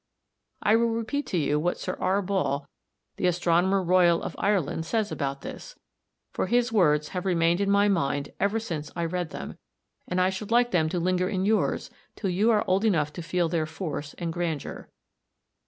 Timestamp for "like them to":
10.49-10.99